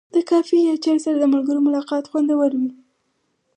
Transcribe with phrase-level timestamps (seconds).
[0.15, 2.71] د کافي یا چای سره د ملګرو ملاقات خوندور وي.